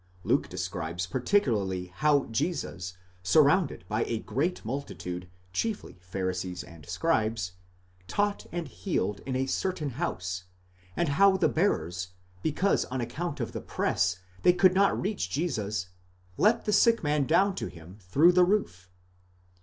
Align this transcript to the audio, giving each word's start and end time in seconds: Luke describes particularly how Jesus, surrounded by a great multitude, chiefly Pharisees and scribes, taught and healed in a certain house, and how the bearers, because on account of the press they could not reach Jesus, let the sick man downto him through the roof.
Luke 0.23 0.49
describes 0.49 1.05
particularly 1.05 1.93
how 1.97 2.25
Jesus, 2.31 2.97
surrounded 3.21 3.85
by 3.87 4.03
a 4.05 4.17
great 4.17 4.65
multitude, 4.65 5.29
chiefly 5.53 5.99
Pharisees 6.01 6.63
and 6.63 6.87
scribes, 6.89 7.51
taught 8.07 8.47
and 8.51 8.67
healed 8.67 9.21
in 9.27 9.35
a 9.35 9.45
certain 9.45 9.91
house, 9.91 10.45
and 10.97 11.07
how 11.07 11.37
the 11.37 11.47
bearers, 11.49 12.07
because 12.41 12.85
on 12.85 12.99
account 12.99 13.39
of 13.39 13.51
the 13.51 13.61
press 13.61 14.17
they 14.41 14.53
could 14.53 14.73
not 14.73 14.99
reach 14.99 15.29
Jesus, 15.29 15.89
let 16.35 16.65
the 16.65 16.73
sick 16.73 17.03
man 17.03 17.27
downto 17.27 17.69
him 17.69 17.99
through 18.01 18.31
the 18.31 18.43
roof. 18.43 18.89